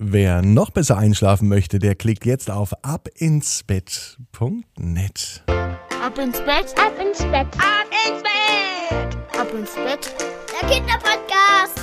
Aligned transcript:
Wer 0.00 0.42
noch 0.42 0.70
besser 0.70 0.96
einschlafen 0.96 1.48
möchte, 1.48 1.80
der 1.80 1.96
klickt 1.96 2.24
jetzt 2.24 2.52
auf 2.52 2.72
abinsbett.net. 2.82 5.42
Ab 6.00 6.16
ins 6.18 6.38
Bett, 6.38 6.72
ab 6.78 6.92
ins 7.00 7.18
Bett, 7.18 7.48
ab 7.58 7.88
ins 8.06 8.22
Bett, 8.22 9.18
ab 9.36 9.52
ins 9.52 9.74
Bett. 9.74 10.14
Der 10.62 10.68
Kinderpodcast. 10.68 11.77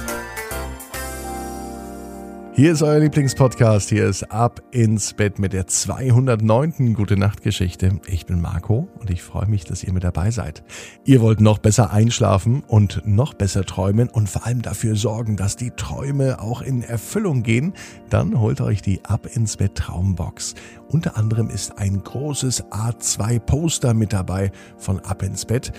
Hier 2.57 2.71
ist 2.71 2.81
euer 2.83 2.99
Lieblingspodcast. 2.99 3.89
Hier 3.89 4.07
ist 4.07 4.31
Ab 4.31 4.61
ins 4.71 5.11
Bett 5.11 5.39
mit 5.39 5.51
der 5.51 5.67
209. 5.67 6.93
Gute 6.93 7.17
Nacht 7.17 7.41
Geschichte. 7.41 7.99
Ich 8.07 8.27
bin 8.27 8.39
Marco 8.39 8.87
und 8.97 9.09
ich 9.09 9.23
freue 9.23 9.47
mich, 9.47 9.65
dass 9.65 9.83
ihr 9.83 9.91
mit 9.91 10.05
dabei 10.05 10.31
seid. 10.31 10.63
Ihr 11.03 11.19
wollt 11.19 11.41
noch 11.41 11.57
besser 11.57 11.91
einschlafen 11.91 12.63
und 12.65 13.01
noch 13.05 13.33
besser 13.33 13.65
träumen 13.65 14.07
und 14.07 14.29
vor 14.29 14.45
allem 14.45 14.61
dafür 14.61 14.95
sorgen, 14.95 15.35
dass 15.35 15.57
die 15.57 15.71
Träume 15.71 16.39
auch 16.39 16.61
in 16.61 16.81
Erfüllung 16.81 17.43
gehen. 17.43 17.73
Dann 18.09 18.39
holt 18.39 18.61
euch 18.61 18.81
die 18.81 19.03
Ab 19.03 19.27
ins 19.35 19.57
Bett 19.57 19.75
Traumbox. 19.75 20.55
Unter 20.87 21.17
anderem 21.17 21.49
ist 21.49 21.77
ein 21.77 22.01
großes 22.01 22.67
A2 22.67 23.37
Poster 23.37 23.93
mit 23.93 24.13
dabei 24.13 24.49
von 24.77 25.01
Ab 25.01 25.23
ins 25.23 25.43
Bett 25.43 25.73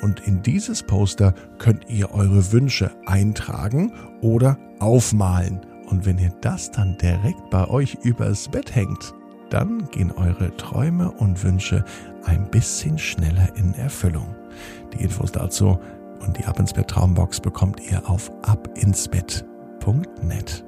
und 0.00 0.20
in 0.20 0.40
dieses 0.40 0.82
Poster 0.82 1.34
könnt 1.58 1.90
ihr 1.90 2.14
eure 2.14 2.52
Wünsche 2.52 2.90
eintragen 3.04 3.92
oder 4.22 4.56
aufmalen. 4.78 5.60
Und 5.92 6.04
wenn 6.06 6.16
ihr 6.16 6.32
das 6.40 6.70
dann 6.70 6.96
direkt 6.96 7.50
bei 7.50 7.68
euch 7.68 7.98
übers 8.02 8.48
Bett 8.48 8.74
hängt, 8.74 9.12
dann 9.50 9.90
gehen 9.90 10.10
eure 10.10 10.56
Träume 10.56 11.10
und 11.10 11.44
Wünsche 11.44 11.84
ein 12.24 12.50
bisschen 12.50 12.96
schneller 12.96 13.54
in 13.56 13.74
Erfüllung. 13.74 14.34
Die 14.94 15.04
Infos 15.04 15.32
dazu 15.32 15.78
und 16.24 16.38
die 16.38 16.46
Ab 16.46 16.58
ins 16.58 16.72
Bett 16.72 16.88
Traumbox 16.88 17.40
bekommt 17.40 17.78
ihr 17.90 18.08
auf 18.08 18.32
abinsbett.net. 18.40 20.64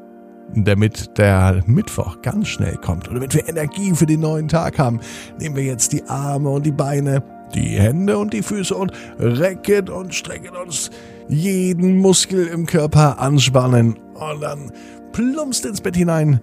Damit 0.56 1.16
der 1.16 1.62
Mittwoch 1.64 2.20
ganz 2.20 2.48
schnell 2.48 2.77
kommt 2.77 3.09
und 3.09 3.14
damit 3.14 3.33
wir 3.33 3.48
Energie 3.48 3.95
für 3.95 4.05
den 4.05 4.20
neuen 4.20 4.48
Tag 4.48 4.78
haben, 4.78 5.00
nehmen 5.41 5.56
wir 5.56 5.64
jetzt 5.64 5.95
die 5.95 6.05
Arme 6.05 6.50
und 6.50 6.67
die 6.67 6.72
Beine, 6.72 7.22
die 7.55 7.80
Hände 7.80 8.19
und 8.19 8.34
die 8.34 8.42
Füße 8.42 8.75
und 8.75 8.92
recken 9.19 9.89
und 9.89 10.14
strecken 10.14 10.55
uns 10.55 10.91
jeden 11.28 11.98
Muskel 11.98 12.47
im 12.47 12.67
Körper 12.67 13.19
anspannen 13.19 13.94
und 14.14 14.41
dann 14.41 14.72
plumpst 15.12 15.64
ins 15.64 15.80
Bett 15.80 15.97
hinein, 15.97 16.41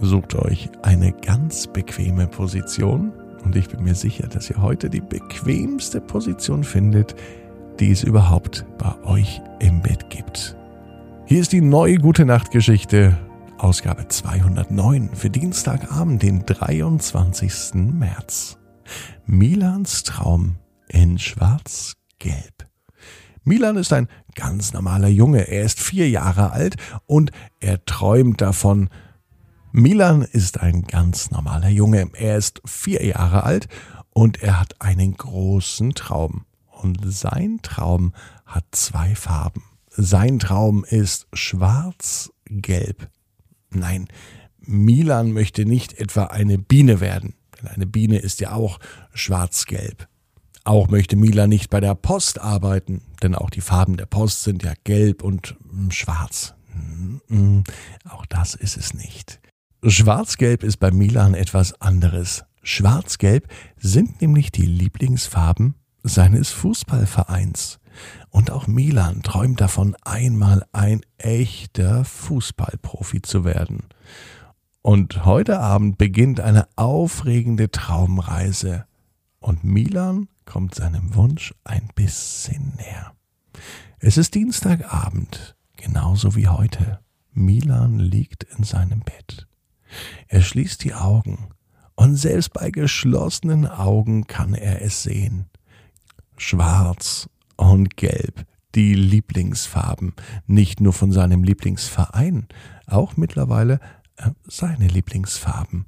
sucht 0.00 0.34
euch 0.34 0.70
eine 0.82 1.12
ganz 1.12 1.66
bequeme 1.66 2.26
Position 2.26 3.12
und 3.44 3.56
ich 3.56 3.68
bin 3.68 3.84
mir 3.84 3.94
sicher, 3.94 4.26
dass 4.26 4.50
ihr 4.50 4.60
heute 4.60 4.90
die 4.90 5.00
bequemste 5.00 6.00
Position 6.00 6.64
findet, 6.64 7.14
die 7.78 7.90
es 7.90 8.02
überhaupt 8.02 8.66
bei 8.78 8.94
euch 9.04 9.40
im 9.60 9.82
Bett 9.82 10.10
gibt. 10.10 10.56
Hier 11.26 11.40
ist 11.40 11.52
die 11.52 11.60
neue 11.60 11.98
Gute 11.98 12.24
Nacht 12.24 12.50
Geschichte, 12.50 13.18
Ausgabe 13.58 14.08
209 14.08 15.10
für 15.14 15.30
Dienstagabend, 15.30 16.22
den 16.22 16.44
23. 16.44 17.74
März. 17.74 18.58
Milans 19.26 20.04
Traum 20.04 20.56
in 20.88 21.18
Schwarz-Gelb. 21.18 22.66
Milan 23.48 23.76
ist 23.76 23.92
ein 23.92 24.08
ganz 24.34 24.72
normaler 24.72 25.06
Junge. 25.06 25.46
Er 25.46 25.62
ist 25.62 25.78
vier 25.78 26.10
Jahre 26.10 26.50
alt 26.50 26.74
und 27.06 27.30
er 27.60 27.84
träumt 27.84 28.40
davon. 28.40 28.90
Milan 29.70 30.22
ist 30.22 30.58
ein 30.58 30.82
ganz 30.82 31.30
normaler 31.30 31.68
Junge. 31.68 32.10
Er 32.14 32.38
ist 32.38 32.60
vier 32.64 33.06
Jahre 33.06 33.44
alt 33.44 33.68
und 34.10 34.42
er 34.42 34.58
hat 34.58 34.74
einen 34.80 35.16
großen 35.16 35.94
Traum. 35.94 36.44
Und 36.66 36.98
sein 37.04 37.60
Traum 37.62 38.14
hat 38.46 38.64
zwei 38.72 39.14
Farben. 39.14 39.62
Sein 39.90 40.40
Traum 40.40 40.84
ist 40.84 41.28
schwarz-gelb. 41.32 43.08
Nein, 43.70 44.08
Milan 44.58 45.30
möchte 45.30 45.66
nicht 45.66 45.92
etwa 46.00 46.24
eine 46.24 46.58
Biene 46.58 46.98
werden, 46.98 47.34
denn 47.56 47.68
eine 47.68 47.86
Biene 47.86 48.18
ist 48.18 48.40
ja 48.40 48.54
auch 48.54 48.80
schwarz-gelb. 49.14 50.08
Auch 50.66 50.88
möchte 50.88 51.14
Mila 51.14 51.46
nicht 51.46 51.70
bei 51.70 51.78
der 51.78 51.94
Post 51.94 52.40
arbeiten, 52.40 53.00
denn 53.22 53.36
auch 53.36 53.50
die 53.50 53.60
Farben 53.60 53.96
der 53.96 54.06
Post 54.06 54.42
sind 54.42 54.64
ja 54.64 54.72
gelb 54.82 55.22
und 55.22 55.54
hm, 55.70 55.92
schwarz. 55.92 56.54
Hm, 57.28 57.62
auch 58.08 58.26
das 58.26 58.56
ist 58.56 58.76
es 58.76 58.92
nicht. 58.92 59.38
Schwarz-Gelb 59.84 60.64
ist 60.64 60.78
bei 60.78 60.90
Milan 60.90 61.34
etwas 61.34 61.80
anderes. 61.80 62.44
Schwarz-Gelb 62.64 63.46
sind 63.76 64.20
nämlich 64.20 64.50
die 64.50 64.66
Lieblingsfarben 64.66 65.76
seines 66.02 66.50
Fußballvereins. 66.50 67.78
Und 68.30 68.50
auch 68.50 68.66
Milan 68.66 69.22
träumt 69.22 69.60
davon, 69.60 69.94
einmal 70.02 70.66
ein 70.72 71.02
echter 71.16 72.04
Fußballprofi 72.04 73.22
zu 73.22 73.44
werden. 73.44 73.84
Und 74.82 75.24
heute 75.24 75.60
Abend 75.60 75.96
beginnt 75.96 76.40
eine 76.40 76.66
aufregende 76.74 77.70
Traumreise. 77.70 78.86
Und 79.38 79.62
Milan 79.62 80.26
kommt 80.46 80.74
seinem 80.74 81.14
Wunsch 81.14 81.54
ein 81.64 81.90
bisschen 81.94 82.74
näher. 82.76 83.12
Es 83.98 84.16
ist 84.16 84.34
Dienstagabend, 84.34 85.56
genauso 85.76 86.34
wie 86.34 86.48
heute. 86.48 87.00
Milan 87.32 87.98
liegt 87.98 88.44
in 88.44 88.64
seinem 88.64 89.00
Bett. 89.00 89.46
Er 90.28 90.40
schließt 90.40 90.82
die 90.84 90.94
Augen, 90.94 91.50
und 91.96 92.16
selbst 92.16 92.52
bei 92.52 92.70
geschlossenen 92.70 93.66
Augen 93.66 94.26
kann 94.26 94.54
er 94.54 94.82
es 94.82 95.02
sehen. 95.02 95.46
Schwarz 96.36 97.28
und 97.56 97.96
Gelb, 97.96 98.46
die 98.74 98.94
Lieblingsfarben, 98.94 100.12
nicht 100.46 100.80
nur 100.80 100.92
von 100.92 101.10
seinem 101.10 101.42
Lieblingsverein, 101.42 102.48
auch 102.86 103.16
mittlerweile 103.16 103.80
äh, 104.16 104.30
seine 104.46 104.88
Lieblingsfarben. 104.88 105.86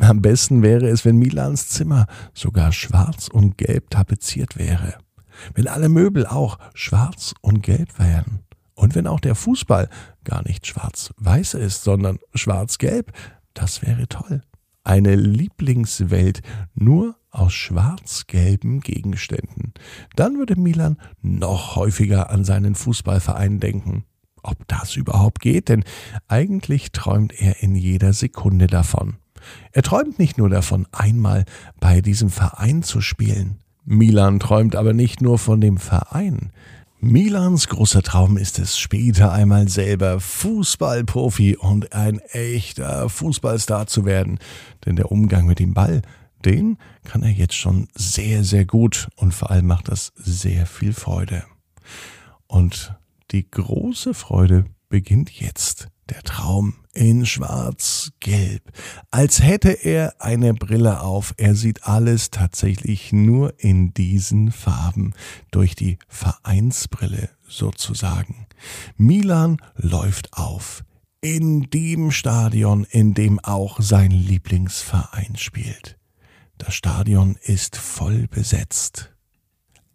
Am 0.00 0.22
besten 0.22 0.62
wäre 0.62 0.88
es, 0.88 1.04
wenn 1.04 1.18
Milans 1.18 1.68
Zimmer 1.68 2.06
sogar 2.32 2.72
schwarz 2.72 3.28
und 3.28 3.58
gelb 3.58 3.90
tapeziert 3.90 4.56
wäre. 4.58 4.94
Wenn 5.54 5.68
alle 5.68 5.88
Möbel 5.88 6.26
auch 6.26 6.58
schwarz 6.74 7.34
und 7.42 7.62
gelb 7.62 7.98
wären. 7.98 8.40
Und 8.74 8.94
wenn 8.94 9.06
auch 9.06 9.20
der 9.20 9.34
Fußball 9.34 9.90
gar 10.24 10.42
nicht 10.46 10.66
schwarz-weiß 10.66 11.54
ist, 11.54 11.84
sondern 11.84 12.18
schwarz-gelb, 12.34 13.12
das 13.52 13.82
wäre 13.82 14.08
toll. 14.08 14.40
Eine 14.84 15.16
Lieblingswelt 15.16 16.40
nur 16.74 17.16
aus 17.30 17.52
schwarz-gelben 17.52 18.80
Gegenständen. 18.80 19.74
Dann 20.16 20.38
würde 20.38 20.58
Milan 20.58 20.96
noch 21.20 21.76
häufiger 21.76 22.30
an 22.30 22.44
seinen 22.44 22.74
Fußballverein 22.74 23.60
denken. 23.60 24.04
Ob 24.42 24.66
das 24.66 24.96
überhaupt 24.96 25.40
geht, 25.40 25.68
denn 25.68 25.84
eigentlich 26.26 26.92
träumt 26.92 27.38
er 27.38 27.62
in 27.62 27.74
jeder 27.74 28.14
Sekunde 28.14 28.66
davon. 28.66 29.18
Er 29.72 29.82
träumt 29.82 30.18
nicht 30.18 30.38
nur 30.38 30.48
davon, 30.48 30.86
einmal 30.92 31.44
bei 31.78 32.00
diesem 32.00 32.30
Verein 32.30 32.82
zu 32.82 33.00
spielen. 33.00 33.58
Milan 33.84 34.40
träumt 34.40 34.76
aber 34.76 34.92
nicht 34.92 35.20
nur 35.20 35.38
von 35.38 35.60
dem 35.60 35.78
Verein. 35.78 36.52
Milans 37.02 37.68
großer 37.68 38.02
Traum 38.02 38.36
ist 38.36 38.58
es, 38.58 38.78
später 38.78 39.32
einmal 39.32 39.68
selber 39.68 40.20
Fußballprofi 40.20 41.56
und 41.56 41.94
ein 41.94 42.18
echter 42.18 43.08
Fußballstar 43.08 43.86
zu 43.86 44.04
werden. 44.04 44.38
Denn 44.84 44.96
der 44.96 45.10
Umgang 45.10 45.46
mit 45.46 45.60
dem 45.60 45.72
Ball, 45.72 46.02
den 46.44 46.76
kann 47.04 47.22
er 47.22 47.30
jetzt 47.30 47.54
schon 47.54 47.88
sehr, 47.94 48.44
sehr 48.44 48.66
gut 48.66 49.08
und 49.16 49.32
vor 49.32 49.50
allem 49.50 49.66
macht 49.66 49.88
das 49.88 50.12
sehr 50.16 50.66
viel 50.66 50.92
Freude. 50.92 51.44
Und 52.46 52.94
die 53.30 53.50
große 53.50 54.12
Freude 54.12 54.66
beginnt 54.90 55.30
jetzt 55.30 55.88
der 56.10 56.22
Traum 56.22 56.74
in 56.92 57.26
schwarz-gelb, 57.26 58.62
als 59.10 59.42
hätte 59.42 59.70
er 59.70 60.14
eine 60.18 60.54
Brille 60.54 61.00
auf. 61.00 61.34
Er 61.36 61.54
sieht 61.54 61.84
alles 61.84 62.30
tatsächlich 62.30 63.12
nur 63.12 63.54
in 63.58 63.94
diesen 63.94 64.52
Farben, 64.52 65.14
durch 65.50 65.74
die 65.74 65.98
Vereinsbrille 66.08 67.30
sozusagen. 67.46 68.46
Milan 68.96 69.58
läuft 69.76 70.34
auf, 70.34 70.84
in 71.20 71.70
dem 71.70 72.10
Stadion, 72.10 72.84
in 72.84 73.14
dem 73.14 73.38
auch 73.40 73.80
sein 73.80 74.10
Lieblingsverein 74.10 75.36
spielt. 75.36 75.98
Das 76.58 76.74
Stadion 76.74 77.36
ist 77.42 77.76
voll 77.76 78.26
besetzt. 78.28 79.10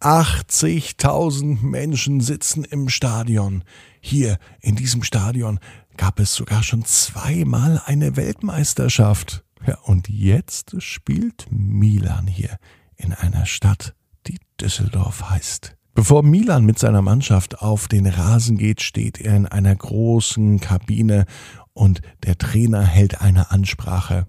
80.000 0.01 1.61
Menschen 1.63 2.21
sitzen 2.21 2.63
im 2.63 2.89
Stadion. 2.89 3.63
Hier 4.01 4.37
in 4.61 4.75
diesem 4.75 5.03
Stadion 5.03 5.59
gab 5.97 6.19
es 6.19 6.33
sogar 6.33 6.63
schon 6.63 6.85
zweimal 6.85 7.81
eine 7.85 8.15
Weltmeisterschaft. 8.15 9.43
Ja, 9.65 9.77
und 9.83 10.09
jetzt 10.09 10.81
spielt 10.81 11.47
Milan 11.49 12.27
hier 12.27 12.57
in 12.95 13.13
einer 13.13 13.45
Stadt, 13.45 13.95
die 14.27 14.39
Düsseldorf 14.59 15.29
heißt. 15.29 15.75
Bevor 15.93 16.23
Milan 16.23 16.65
mit 16.65 16.77
seiner 16.77 17.01
Mannschaft 17.01 17.59
auf 17.61 17.87
den 17.87 18.05
Rasen 18.05 18.57
geht, 18.57 18.81
steht 18.81 19.19
er 19.19 19.35
in 19.35 19.45
einer 19.45 19.73
großen 19.73 20.59
Kabine 20.59 21.25
und 21.73 22.01
der 22.23 22.37
Trainer 22.37 22.83
hält 22.83 23.21
eine 23.21 23.51
Ansprache. 23.51 24.27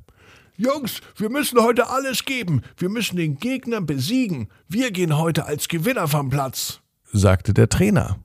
Jungs, 0.57 1.01
wir 1.17 1.29
müssen 1.29 1.61
heute 1.61 1.91
alles 1.91 2.25
geben. 2.25 2.63
Wir 2.79 2.89
müssen 2.89 3.17
den 3.17 3.37
Gegner 3.37 3.81
besiegen. 3.81 4.49
Wir 4.69 4.91
gehen 4.91 5.19
heute 5.19 5.45
als 5.45 5.69
Gewinner 5.69 6.09
vom 6.09 6.31
Platz, 6.31 6.81
sagte 7.13 7.53
der 7.53 7.69
Trainer. 7.69 8.19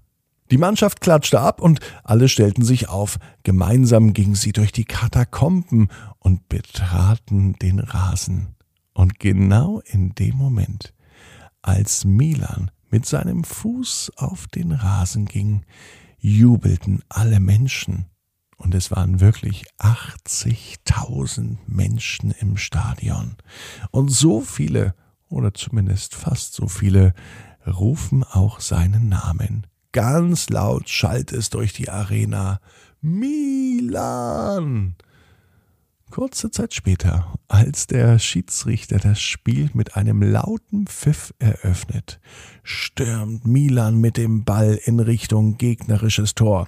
Die 0.51 0.57
Mannschaft 0.57 0.99
klatschte 0.99 1.39
ab 1.39 1.61
und 1.61 1.79
alle 2.03 2.27
stellten 2.27 2.65
sich 2.65 2.89
auf. 2.89 3.19
Gemeinsam 3.43 4.11
gingen 4.11 4.35
sie 4.35 4.51
durch 4.51 4.73
die 4.73 4.83
Katakomben 4.83 5.87
und 6.19 6.49
betraten 6.49 7.53
den 7.53 7.79
Rasen. 7.79 8.55
Und 8.93 9.17
genau 9.17 9.79
in 9.85 10.13
dem 10.13 10.35
Moment, 10.35 10.93
als 11.61 12.03
Milan 12.03 12.69
mit 12.89 13.05
seinem 13.05 13.45
Fuß 13.45 14.11
auf 14.17 14.47
den 14.47 14.73
Rasen 14.73 15.23
ging, 15.23 15.65
jubelten 16.19 17.01
alle 17.07 17.39
Menschen. 17.39 18.07
Und 18.57 18.75
es 18.75 18.91
waren 18.91 19.21
wirklich 19.21 19.63
80.000 19.79 21.59
Menschen 21.65 22.31
im 22.31 22.57
Stadion. 22.57 23.37
Und 23.91 24.09
so 24.09 24.41
viele, 24.41 24.95
oder 25.29 25.53
zumindest 25.53 26.13
fast 26.13 26.53
so 26.55 26.67
viele, 26.67 27.13
rufen 27.65 28.25
auch 28.25 28.59
seinen 28.59 29.07
Namen. 29.07 29.65
Ganz 29.93 30.49
laut 30.49 30.87
schallt 30.87 31.33
es 31.33 31.49
durch 31.49 31.73
die 31.73 31.89
Arena. 31.89 32.61
Milan! 33.01 34.95
Kurze 36.11 36.51
Zeit 36.51 36.73
später, 36.73 37.33
als 37.47 37.87
der 37.87 38.19
Schiedsrichter 38.19 38.99
das 38.99 39.21
Spiel 39.21 39.69
mit 39.73 39.95
einem 39.95 40.21
lauten 40.21 40.85
Pfiff 40.87 41.33
eröffnet, 41.39 42.19
stürmt 42.63 43.47
Milan 43.47 43.99
mit 43.99 44.17
dem 44.17 44.43
Ball 44.43 44.79
in 44.83 44.99
Richtung 44.99 45.57
gegnerisches 45.57 46.35
Tor. 46.35 46.67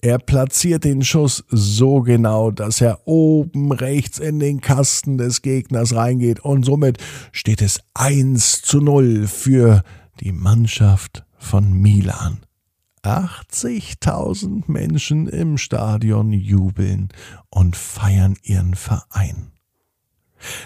Er 0.00 0.18
platziert 0.18 0.84
den 0.84 1.02
Schuss 1.02 1.44
so 1.48 2.00
genau, 2.00 2.50
dass 2.50 2.80
er 2.80 3.06
oben 3.06 3.72
rechts 3.72 4.18
in 4.18 4.40
den 4.40 4.60
Kasten 4.60 5.16
des 5.16 5.42
Gegners 5.42 5.94
reingeht 5.94 6.40
und 6.40 6.64
somit 6.64 6.98
steht 7.30 7.62
es 7.62 7.80
1 7.94 8.62
zu 8.62 8.80
0 8.80 9.26
für 9.26 9.82
die 10.20 10.32
Mannschaft 10.32 11.24
von 11.42 11.72
Milan. 11.72 12.38
80.000 13.02 14.64
Menschen 14.68 15.26
im 15.26 15.58
Stadion 15.58 16.32
jubeln 16.32 17.08
und 17.50 17.76
feiern 17.76 18.36
ihren 18.42 18.74
Verein. 18.74 19.48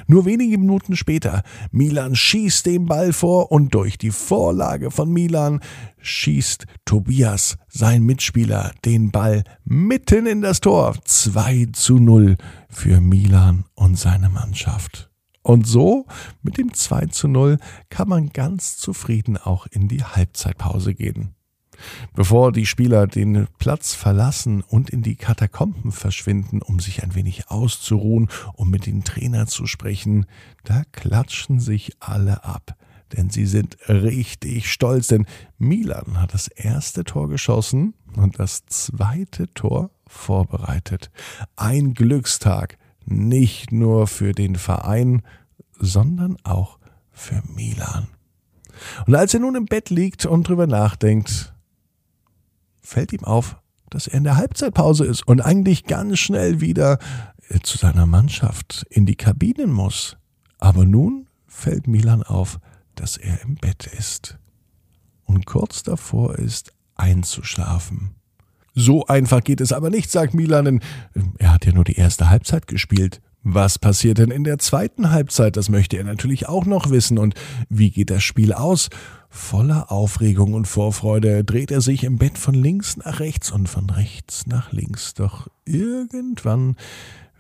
Nur 0.07 0.25
wenige 0.25 0.59
Minuten 0.59 0.97
später, 0.97 1.43
Milan 1.71 2.15
schießt 2.15 2.67
den 2.67 2.87
Ball 2.87 3.13
vor 3.13 3.53
und 3.53 3.75
durch 3.75 3.99
die 3.99 4.11
Vorlage 4.11 4.91
von 4.91 5.13
Milan 5.13 5.61
schießt 6.01 6.67
Tobias, 6.85 7.57
sein 7.69 8.03
Mitspieler, 8.03 8.73
den 8.85 9.11
Ball 9.11 9.45
mitten 9.65 10.27
in 10.27 10.41
das 10.41 10.61
Tor. 10.61 10.95
2 11.05 11.69
zu 11.73 11.99
0 11.99 12.37
für 12.69 13.01
Milan 13.01 13.65
und 13.75 13.99
seine 13.99 14.29
Mannschaft. 14.29 15.11
Und 15.47 15.65
so, 15.65 16.07
mit 16.43 16.59
dem 16.59 16.75
2 16.75 17.07
zu 17.07 17.29
0, 17.29 17.59
kann 17.89 18.09
man 18.09 18.31
ganz 18.31 18.79
zufrieden 18.79 19.37
auch 19.37 19.69
in 19.69 19.87
die 19.87 20.03
Halbzeitpause 20.03 20.93
gehen. 20.93 21.37
Bevor 22.15 22.51
die 22.51 22.67
Spieler 22.67 23.07
den 23.07 23.47
Platz 23.61 23.95
verlassen 23.95 24.63
und 24.63 24.91
in 24.91 25.03
die 25.03 25.15
Katakomben 25.15 25.93
verschwinden, 25.93 26.63
um 26.63 26.81
sich 26.81 27.05
ein 27.05 27.15
wenig 27.15 27.49
auszuruhen, 27.49 28.29
um 28.55 28.71
mit 28.71 28.87
dem 28.87 29.05
Trainer 29.05 29.47
zu 29.47 29.67
sprechen, 29.67 30.27
da 30.65 30.83
klatschen 30.91 31.61
sich 31.61 31.93
alle 32.01 32.43
ab. 32.43 32.75
Denn 33.17 33.31
sie 33.31 33.47
sind 33.47 33.77
richtig 33.89 34.73
stolz, 34.73 35.07
denn 35.07 35.27
Milan 35.59 36.21
hat 36.21 36.35
das 36.35 36.49
erste 36.49 37.05
Tor 37.05 37.29
geschossen 37.29 37.95
und 38.17 38.41
das 38.41 38.67
zweite 38.67 39.47
Tor 39.55 39.91
vorbereitet. 40.09 41.13
Ein 41.55 41.95
Glückstag, 41.95 42.79
nicht 43.07 43.73
nur 43.73 44.07
für 44.07 44.33
den 44.33 44.57
Verein, 44.57 45.23
sondern 45.79 46.37
auch 46.45 46.79
für 47.11 47.43
Milan. 47.55 48.09
Und 49.07 49.15
als 49.15 49.33
er 49.33 49.41
nun 49.41 49.55
im 49.55 49.67
Bett 49.67 49.91
liegt 49.91 50.27
und 50.27 50.49
drüber 50.49 50.67
nachdenkt, 50.67 51.55
fällt 52.81 53.13
ihm 53.13 53.25
auf, 53.25 53.57
dass 53.91 54.07
er 54.07 54.19
in 54.19 54.25
der 54.25 54.37
Halbzeitpause 54.37 55.05
ist 55.05 55.27
und 55.27 55.41
eigentlich 55.41 55.85
ganz 55.85 56.19
schnell 56.19 56.61
wieder 56.61 56.99
zu 57.63 57.79
seiner 57.79 58.07
Mannschaft 58.07 58.85
in 58.91 59.07
die 59.07 59.17
Kabinen 59.17 59.73
muss. 59.73 60.17
Aber 60.59 60.85
nun 60.85 61.29
fällt 61.47 61.87
Milan 61.87 62.23
auf, 62.23 62.59
dass 62.95 63.17
er 63.17 63.41
im 63.43 63.55
Bett 63.57 63.87
ist 63.87 64.39
und 65.25 65.47
kurz 65.47 65.83
davor 65.83 66.37
ist, 66.37 66.73
einzuschlafen. 66.97 68.15
So 68.79 69.07
einfach 69.07 69.43
geht 69.43 69.63
es 69.63 69.73
aber 69.73 69.89
nicht, 69.89 70.11
sagt 70.11 70.35
Milan, 70.35 70.67
denn 70.67 70.81
äh, 71.15 71.23
er 71.39 71.55
hat 71.55 71.65
ja 71.65 71.73
nur 71.73 71.85
die 71.85 71.97
erste 71.97 72.29
Halbzeit 72.29 72.67
gespielt. 72.67 73.23
Was 73.43 73.79
passiert 73.79 74.19
denn 74.19 74.31
in 74.31 74.45
der 74.45 74.59
zweiten 74.59 75.13
Halbzeit? 75.13 75.57
Das 75.57 75.69
möchte 75.71 75.97
er 75.97 76.05
natürlich 76.05 76.49
auch 76.49 76.67
noch 76.67 76.91
wissen. 76.91 77.17
Und 77.17 77.35
wie 77.71 77.91
geht 77.91 78.11
das 78.11 78.23
Spiel 78.23 78.53
aus? 78.53 78.91
Voller 79.31 79.91
Aufregung 79.91 80.53
und 80.53 80.67
Vorfreude 80.67 81.43
dreht 81.43 81.71
er 81.71 81.81
sich 81.81 82.05
im 82.05 82.19
Bett 82.19 82.37
von 82.39 82.55
links 82.55 82.99
nach 82.99 83.21
rechts 83.21 83.51
und 83.51 83.69
von 83.69 83.89
rechts 83.89 84.47
nach 84.47 84.73
links. 84.73 85.15
Doch 85.15 85.49
irgendwann 85.65 86.77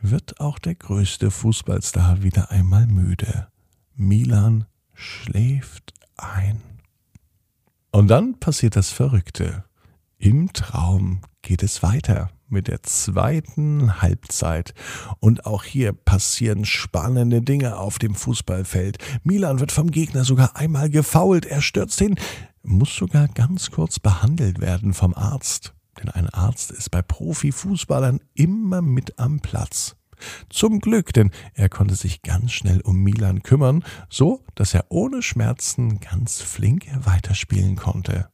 wird 0.00 0.40
auch 0.40 0.58
der 0.58 0.76
größte 0.76 1.30
Fußballstar 1.30 2.22
wieder 2.22 2.50
einmal 2.50 2.86
müde. 2.86 3.48
Milan 3.94 4.64
schläft 4.94 5.92
ein. 6.16 6.62
Und 7.90 8.08
dann 8.08 8.38
passiert 8.38 8.76
das 8.76 8.90
Verrückte. 8.90 9.65
Im 10.18 10.52
Traum 10.52 11.20
geht 11.42 11.62
es 11.62 11.82
weiter 11.82 12.30
mit 12.48 12.68
der 12.68 12.82
zweiten 12.82 14.00
Halbzeit. 14.00 14.74
Und 15.20 15.46
auch 15.46 15.64
hier 15.64 15.92
passieren 15.92 16.64
spannende 16.64 17.42
Dinge 17.42 17.76
auf 17.76 17.98
dem 17.98 18.14
Fußballfeld. 18.14 18.98
Milan 19.24 19.60
wird 19.60 19.72
vom 19.72 19.90
Gegner 19.90 20.24
sogar 20.24 20.56
einmal 20.56 20.90
gefault. 20.90 21.46
Er 21.46 21.60
stürzt 21.60 21.98
hin, 21.98 22.16
muss 22.62 22.94
sogar 22.94 23.28
ganz 23.28 23.70
kurz 23.70 23.98
behandelt 23.98 24.60
werden 24.60 24.94
vom 24.94 25.14
Arzt. 25.14 25.74
Denn 25.98 26.08
ein 26.10 26.28
Arzt 26.30 26.70
ist 26.70 26.90
bei 26.90 27.02
Profifußballern 27.02 28.20
immer 28.34 28.82
mit 28.82 29.18
am 29.18 29.40
Platz. 29.40 29.96
Zum 30.48 30.80
Glück, 30.80 31.12
denn 31.12 31.30
er 31.54 31.68
konnte 31.68 31.94
sich 31.94 32.22
ganz 32.22 32.52
schnell 32.52 32.80
um 32.80 33.02
Milan 33.02 33.42
kümmern, 33.42 33.84
so 34.08 34.44
dass 34.54 34.72
er 34.72 34.86
ohne 34.88 35.22
Schmerzen 35.22 36.00
ganz 36.00 36.40
flink 36.40 36.86
weiterspielen 37.04 37.76
konnte. 37.76 38.30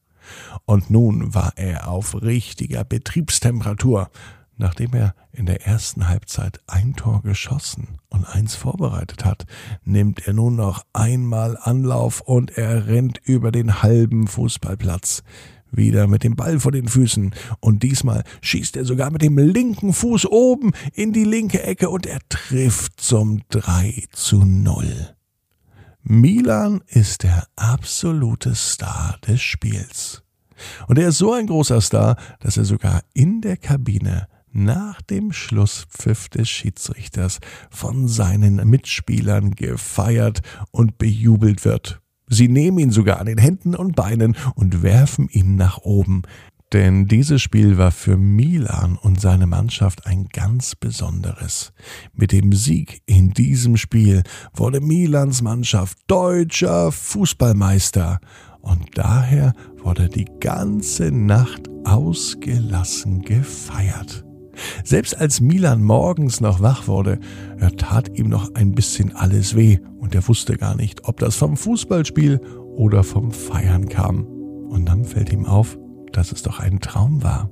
Und 0.64 0.90
nun 0.90 1.34
war 1.34 1.52
er 1.56 1.88
auf 1.88 2.20
richtiger 2.22 2.84
Betriebstemperatur. 2.84 4.10
Nachdem 4.56 4.94
er 4.94 5.14
in 5.32 5.46
der 5.46 5.66
ersten 5.66 6.08
Halbzeit 6.08 6.60
ein 6.66 6.94
Tor 6.94 7.22
geschossen 7.22 7.98
und 8.10 8.24
eins 8.24 8.54
vorbereitet 8.54 9.24
hat, 9.24 9.46
nimmt 9.84 10.26
er 10.26 10.34
nun 10.34 10.56
noch 10.56 10.84
einmal 10.92 11.56
Anlauf 11.60 12.20
und 12.20 12.56
er 12.56 12.86
rennt 12.86 13.18
über 13.24 13.50
den 13.50 13.82
halben 13.82 14.28
Fußballplatz. 14.28 15.22
Wieder 15.70 16.06
mit 16.06 16.22
dem 16.22 16.36
Ball 16.36 16.60
vor 16.60 16.70
den 16.70 16.86
Füßen 16.86 17.34
und 17.60 17.82
diesmal 17.82 18.24
schießt 18.42 18.76
er 18.76 18.84
sogar 18.84 19.10
mit 19.10 19.22
dem 19.22 19.38
linken 19.38 19.94
Fuß 19.94 20.26
oben 20.26 20.72
in 20.92 21.14
die 21.14 21.24
linke 21.24 21.62
Ecke 21.62 21.88
und 21.88 22.04
er 22.04 22.20
trifft 22.28 23.00
zum 23.00 23.40
3 23.48 24.04
zu 24.12 24.44
0. 24.44 25.16
Milan 26.04 26.82
ist 26.88 27.22
der 27.22 27.46
absolute 27.54 28.56
Star 28.56 29.18
des 29.26 29.40
Spiels. 29.40 30.22
Und 30.88 30.98
er 30.98 31.08
ist 31.08 31.18
so 31.18 31.32
ein 31.32 31.46
großer 31.46 31.80
Star, 31.80 32.16
dass 32.40 32.56
er 32.56 32.64
sogar 32.64 33.02
in 33.14 33.40
der 33.40 33.56
Kabine 33.56 34.26
nach 34.50 35.00
dem 35.00 35.32
Schlusspfiff 35.32 36.28
des 36.28 36.48
Schiedsrichters 36.48 37.38
von 37.70 38.08
seinen 38.08 38.56
Mitspielern 38.68 39.52
gefeiert 39.52 40.42
und 40.72 40.98
bejubelt 40.98 41.64
wird. 41.64 42.00
Sie 42.28 42.48
nehmen 42.48 42.78
ihn 42.78 42.90
sogar 42.90 43.20
an 43.20 43.26
den 43.26 43.38
Händen 43.38 43.74
und 43.74 43.94
Beinen 43.94 44.36
und 44.54 44.82
werfen 44.82 45.28
ihn 45.30 45.56
nach 45.56 45.78
oben. 45.78 46.22
Denn 46.72 47.06
dieses 47.06 47.42
Spiel 47.42 47.76
war 47.76 47.90
für 47.90 48.16
Milan 48.16 48.96
und 49.00 49.20
seine 49.20 49.46
Mannschaft 49.46 50.06
ein 50.06 50.28
ganz 50.32 50.74
besonderes. 50.74 51.74
Mit 52.14 52.32
dem 52.32 52.52
Sieg 52.52 53.02
in 53.04 53.30
diesem 53.30 53.76
Spiel 53.76 54.22
wurde 54.54 54.80
Milans 54.80 55.42
Mannschaft 55.42 55.98
deutscher 56.06 56.90
Fußballmeister 56.90 58.20
und 58.62 58.86
daher 58.94 59.52
wurde 59.82 60.08
die 60.08 60.26
ganze 60.40 61.10
Nacht 61.12 61.68
ausgelassen 61.84 63.20
gefeiert. 63.20 64.24
Selbst 64.84 65.18
als 65.18 65.40
Milan 65.40 65.82
morgens 65.82 66.40
noch 66.40 66.60
wach 66.60 66.86
wurde, 66.86 67.18
tat 67.76 68.16
ihm 68.16 68.28
noch 68.28 68.54
ein 68.54 68.72
bisschen 68.72 69.14
alles 69.14 69.56
weh 69.56 69.78
und 69.98 70.14
er 70.14 70.26
wusste 70.26 70.56
gar 70.56 70.76
nicht, 70.76 71.04
ob 71.04 71.18
das 71.18 71.36
vom 71.36 71.56
Fußballspiel 71.56 72.40
oder 72.76 73.02
vom 73.02 73.30
Feiern 73.30 73.88
kam. 73.88 74.24
Und 74.24 74.86
dann 74.86 75.04
fällt 75.04 75.32
ihm 75.32 75.44
auf, 75.44 75.76
dass 76.16 76.32
es 76.32 76.42
doch 76.42 76.60
ein 76.60 76.80
Traum 76.80 77.22
war. 77.22 77.50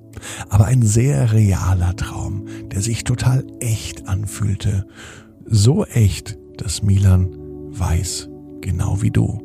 Aber 0.48 0.66
ein 0.66 0.82
sehr 0.82 1.32
realer 1.32 1.96
Traum, 1.96 2.46
der 2.70 2.80
sich 2.80 3.04
total 3.04 3.46
echt 3.60 4.08
anfühlte. 4.08 4.86
So 5.44 5.84
echt, 5.84 6.38
dass 6.56 6.82
Milan 6.82 7.36
weiß, 7.70 8.28
genau 8.60 9.02
wie 9.02 9.10
du. 9.10 9.38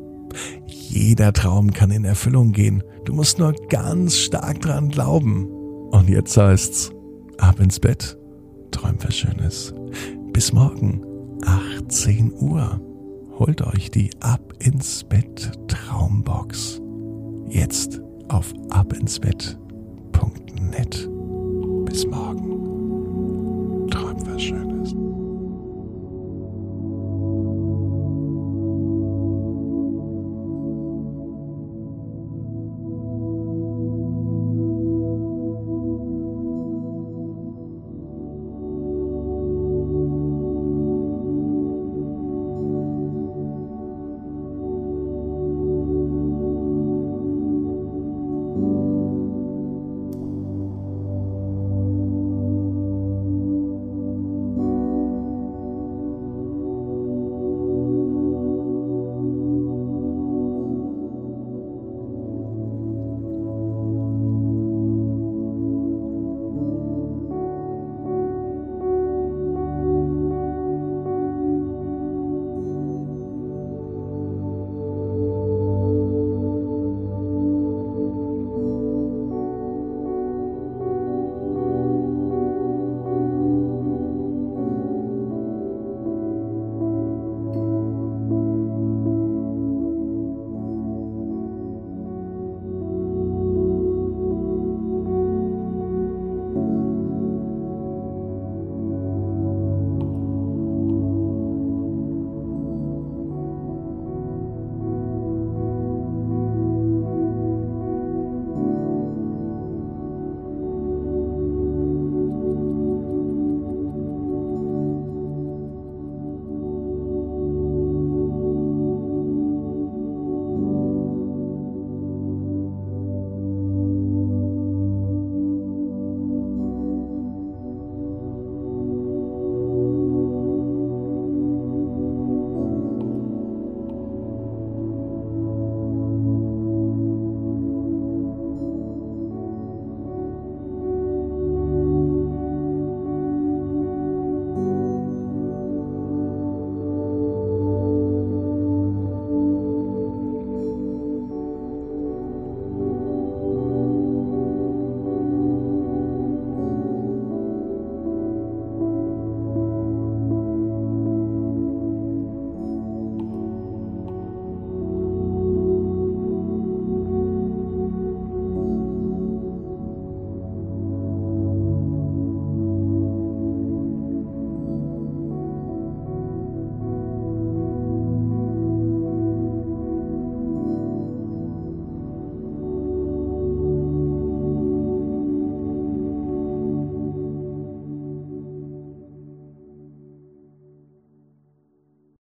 Jeder 0.66 1.32
Traum 1.32 1.72
kann 1.72 1.90
in 1.90 2.04
Erfüllung 2.04 2.52
gehen. 2.52 2.82
Du 3.04 3.12
musst 3.12 3.38
nur 3.38 3.54
ganz 3.68 4.16
stark 4.16 4.60
dran 4.60 4.88
glauben. 4.88 5.46
Und 5.90 6.08
jetzt 6.08 6.36
heißt's, 6.36 6.90
ab 7.38 7.60
ins 7.60 7.80
Bett, 7.80 8.18
träum 8.70 8.96
was 9.02 9.16
Schönes. 9.16 9.74
Bis 10.32 10.52
morgen, 10.52 11.02
18 11.44 12.32
Uhr. 12.32 12.80
Holt 13.38 13.62
euch 13.62 13.90
die 13.90 14.10
Ab 14.20 14.54
ins 14.58 15.04
Bett 15.04 15.52
Traumbox. 15.68 16.80
Jetzt 17.48 18.00
auf 18.28 18.52
abinsbett.net. 18.70 21.08
Bis 21.84 22.06
morgen. 22.06 23.88
Träum 23.90 24.26
was 24.26 24.42
Schönes. 24.42 24.75